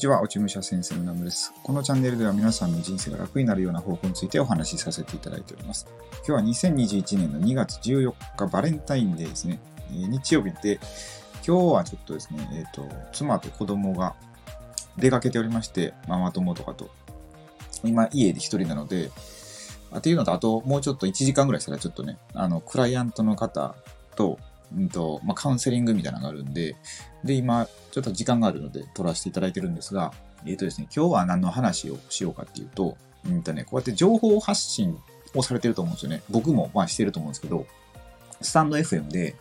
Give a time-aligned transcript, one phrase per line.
[0.00, 1.52] ちは、落ち武者先生のナムです。
[1.62, 5.86] このチャンネルでは皆さんの人生が楽になるような方法についてお話しさせていただいております。
[6.26, 9.60] 今日は2021年の2月14日バレンタインデーですね。
[9.92, 10.80] え、日曜日で、
[11.46, 14.14] 今日はちょっとですね、えっ、ー、と、妻と子供が
[14.96, 16.90] 出かけておりまして、ママ友とかと。
[17.84, 19.10] 今、家で一人なので、
[19.94, 23.74] っていうのと、あともうちょっと1時間ぐらいしたらちょっとね、あの、クライアントの方
[24.16, 24.38] と、
[24.76, 26.76] うんと、まあ、カウンセリングみたいなのがあるんで、
[27.24, 30.12] で、今、ちょっと時間があるので撮らせていただいてるんですが、
[30.46, 34.96] えっ、ー、とですね、今日は何の話をしようかっていうと、うんとね、こうやって情報発信
[35.34, 36.22] をされてると思うんですよね。
[36.30, 37.66] 僕もまあしてると思うんですけど、
[38.40, 39.36] スタンド FM で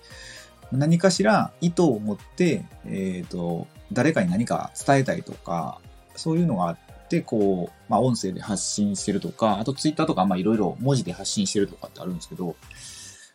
[0.72, 5.80] 何かしら意図を持って、えっ、ー、と、誰かに何か伝えたいとか、
[6.16, 12.56] そういうのがあって、こう、まあ音声で発信してるとか、あとツイッターとか、まあいろいろ文字で発信してるとかってあるんですけど、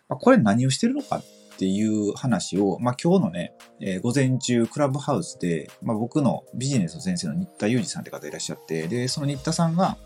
[0.08, 9.96] まあ、これ何をしてるのかっっていう話を、まあ、今日のね、えー、午前中クラブハウスで、まあ、僕のビジネスの先生の新田裕二さんって方いらっしゃって、で、その新田さんが、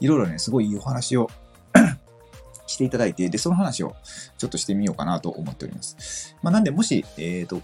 [0.00, 1.28] いろいろね、すごいいいお話を
[2.66, 3.94] していただいて、で、その話を
[4.38, 6.36] ちょっとしてみようかなと思っております。
[6.42, 7.60] まあ、なんで、もし、えっ、ー、と、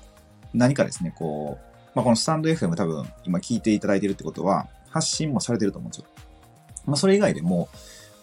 [0.53, 6.07] 何かですね、こう、まあ、このスタンド FM 多分今聞いていただいてるってことは、発信もされてると思うんですよ。
[6.85, 7.69] まあ、それ以外でも、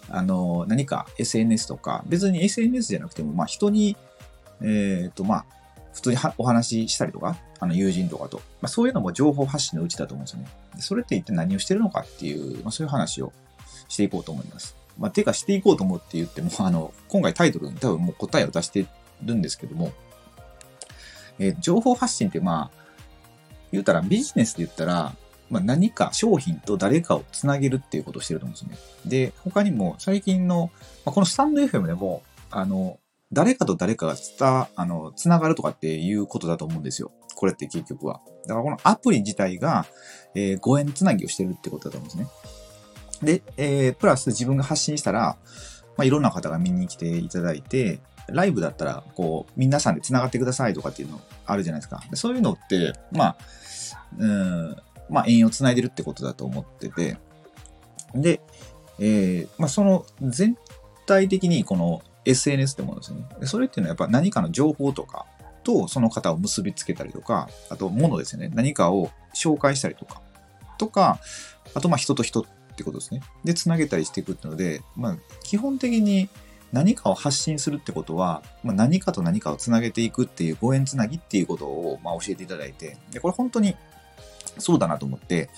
[0.10, 3.96] あの、何か SNS とか、別に SNS じゃなくても、まあ、人に
[4.62, 5.46] えっ、ー、と、まあ、
[5.94, 10.48] 普通にお話ししたりとか、あの友人とかと、まあ、そういうのも情報発信のうちだと思うんですよね。
[10.80, 13.34] それって一体何をしてるのかっていう、まあ、そういう話を
[13.88, 14.76] していこうと思います。
[14.98, 18.86] まあ、てかしていこうと思って言っても、 あの、今回タイトルに多分もう答えを出して
[19.24, 19.92] るんですけども、
[21.40, 22.82] えー、情報発信ってまあ、
[23.72, 25.16] 言うたらビジネスで言ったら、
[25.50, 29.10] まあ、何か商品と誰かをつなげるっていうことをしてると思うんですよね。
[29.10, 30.72] で、他にも最近の、
[31.06, 32.98] まあ、このスタンド FM でも、あの、
[33.34, 37.12] 誰かと誰かが伝、あの、つながるとかっていうことだと思うんですよ。
[37.36, 38.22] これって結局は。
[38.46, 39.86] だからこのアプリ自体が、
[40.36, 43.42] えー、ご縁つなぎをしてるってことだと思うんですね。
[43.42, 45.38] で、えー、プラス自分が発信したら、
[45.98, 52.02] まあ、いろんな方が見に来ていただいて、ライブだったら、こう、皆さんで繋がってくださいとかっていうのあるじゃないですか。
[52.14, 53.38] そういうのって、まあ、
[54.18, 54.76] うん、
[55.10, 57.18] まあ、縁を繋いでるってことだと思ってて、
[58.16, 58.42] で、
[59.00, 60.58] えー、まあ、その全
[61.06, 63.26] 体的にこの SNS ってものですね。
[63.44, 65.26] それっていうのはやっぱ何かの情報とか
[65.64, 68.52] とその方を結びつけたりとか、あと物ですよね。
[68.54, 70.22] 何かを紹介したりとか、
[70.78, 71.20] とか、
[71.74, 72.46] あとまあ人と人っ
[72.76, 73.22] てことですね。
[73.44, 76.30] で、つなげたりしていくっていうので、まあ基本的に
[76.72, 83.76] 何かを発信するってことは、まあ、何かと何かをつなげていくっていうご縁つなぎっていうことをまあ教えていただいて、で、これ本当に
[84.58, 85.50] そうだなと思って、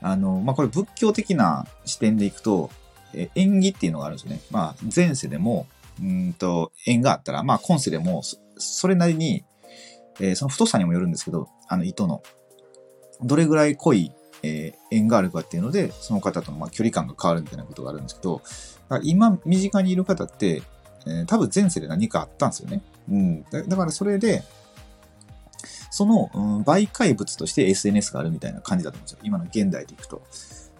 [0.00, 2.70] あの、まあこれ仏教的な視点でいくと、
[3.16, 4.40] え縁起っていうのがあるんですよね。
[4.50, 5.66] まあ前世でも
[6.00, 8.22] うんと、縁があったら、まあ今世でも、
[8.56, 9.44] それなりに、
[10.20, 12.22] えー、その太さにもよるんですけど、あの糸の、
[13.22, 14.12] どれぐらい濃い、
[14.42, 18.42] えー、縁があるかっていうので、その方とのまあ距離感が変わるみたいなことがあるんですけど、
[19.02, 20.62] 今、身近にいる方って、
[21.06, 22.82] えー、多分前世で何かあったんですよね。
[23.08, 23.42] うん。
[23.44, 24.42] だだからそれで、
[25.90, 29.18] その、うん、媒介物として SNS があるみたいな感じだと思うんですよ。
[29.22, 30.22] 今の現代でいくと。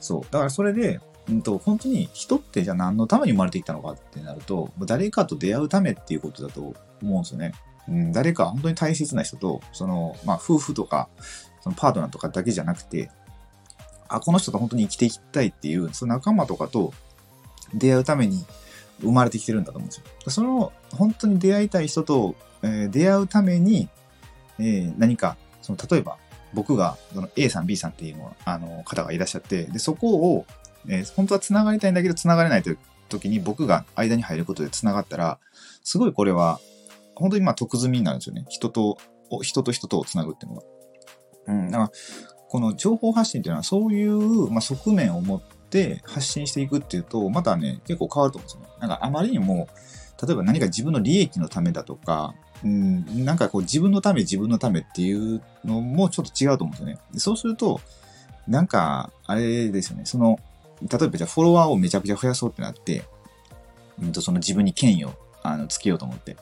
[0.00, 0.22] そう。
[0.22, 7.52] だからそれで、うんと、本当に人ってじゃあ何のために生まれてきたのかってなると、誰かと出会うためっていうことだと思うんですよね。
[7.88, 11.08] うん、誰か本当に大切な人と、その、まあ、夫婦とか、
[11.60, 13.10] そのパートナーとかだけじゃなくて、
[14.08, 16.92] あ、この人と本当に生きていきたいっていう、その仲間とかと
[17.72, 18.44] 出会うために
[19.00, 20.30] 生まれてきてるんだと思うんですよ。
[20.30, 23.88] その、本当に出会いたい人と、えー、出会うために、
[24.58, 26.18] えー、何か、その、例えば、
[26.52, 30.46] 僕が、その A さん、B さんっていうのあの方がいらっしゃって、で、そこを、
[30.88, 32.78] えー、本当は繋がりたいんだけど繋がれないという
[33.08, 35.38] 時に僕が間に入ることで繋がったら、
[35.82, 36.60] すごいこれは、
[37.14, 38.44] 本当にまあ得済みになるんですよね。
[38.48, 38.98] 人と、
[39.42, 40.62] 人と人とを繋ぐっていうのが。
[41.46, 41.70] うん。
[41.70, 41.90] だから、
[42.48, 48.68] この情報発信っていうのはそういう、まあ、側面を持って発信していくっていうと、またね、結構変わると思うんですよね。
[48.80, 49.68] なんかあまりにも、
[50.24, 56.98] 例えば何か自分の利益のためだとか、うん、なんかこう自分のため自分のためっていうのもちょっと違うと思うんですよね。
[57.18, 57.80] そうすると、
[58.46, 60.04] なんか、あれですよね。
[60.04, 60.38] その、
[60.82, 63.04] 例えばじゃあフォロワーをめちゃくちゃ増やそうってなって、
[64.02, 66.36] うんとその自分に権威をあのつけようと思って。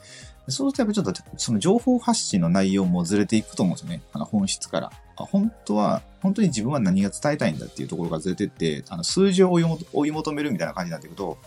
[0.48, 4.02] そうするとやっぱちょっとその情報発信の内容もずれていくと思うんですよね。
[4.12, 4.92] あの本質から。
[5.16, 11.38] あ本当は、本当に自分は何が伝えたいんだっていうところがずれてって、あの数字を追い求めるみたいな感じになっていくと、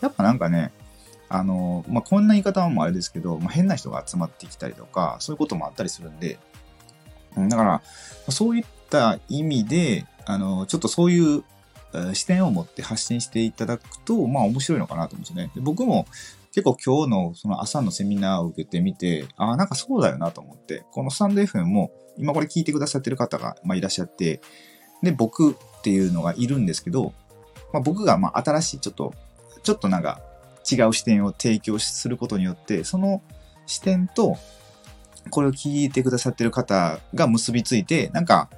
[0.00, 0.72] やっぱなんかね、
[1.28, 6.38] あの、まあ、こんな言い方もあれですけど、まあ、変な人が集まってきたりとか、そういうこともあったりするんで、
[7.36, 7.82] だから、
[8.30, 11.44] そういった意味で、あの、ちょっとそういう
[12.14, 15.50] 視点を持って発信していただくと、まあ面白いのかなと思うんですよね。
[15.54, 16.06] で僕も
[16.52, 24.40] 結構今日のその朝のセミナーを受けてみて、ああ、なんかそうだよなと思って、このスタンド FM も今これ聞いてくださってる方が、まあ、いらっしゃって、
[25.02, 27.12] で、僕っていうのがいるんですけど、
[27.72, 29.14] まあ、僕がまあ新しいちょっと、
[29.62, 30.20] ちょっとなんか
[30.70, 33.22] 違う視点を提供することによって、その
[33.66, 34.36] 視点と、
[35.30, 38.48] これを聞いてくださってる方が結びついて、なんか、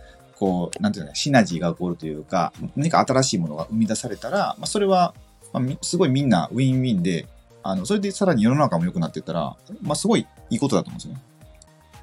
[0.40, 5.14] こう、なんていうのシナジーが起こるというか、何か新しいものが生み出されたら、まあ、それは、
[5.52, 7.28] まあ、すごいみんなウィンウィンで、
[7.62, 11.20] あの、それでさらに世の中も良くなっていったら、まあ、すごいいいことだと思うんですよね。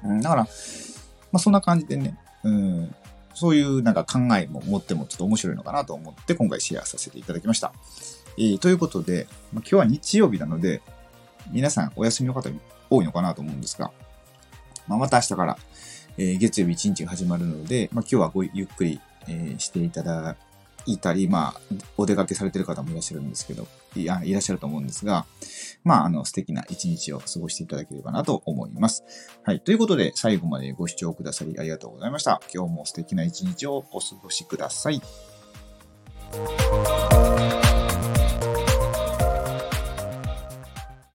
[0.04, 0.48] うん、だから、ま
[1.32, 2.94] あ、そんな感じでね、うん、
[3.34, 7.72] そういうなんか考えも持ってもちょっと面白いのかなと思って今回シェアさせていただきました。
[8.38, 10.80] えー、ということで、まあ、今日は日曜日なので、
[11.50, 12.48] 皆さんお休みの方
[12.88, 13.90] 多いのかなと思うんですが、
[14.86, 15.58] まあ、また明日から、
[16.18, 20.36] え、月曜日1日が始まるので、まあ、今日はごゆっくり、えー、していただ
[20.84, 21.60] いたり、まあ、
[21.96, 25.26] お出かけされてる方もいらっしゃるんですけど、いやいらっしゃると思うんですが、
[25.84, 29.04] まあ、あの、素敵な一日を過ごしていただければなと思います。
[29.44, 29.60] はい。
[29.60, 32.40] ということで、最後までご視聴くださりありがとうございました。
[32.52, 35.00] 今日も素敵な一日をお過ごしください。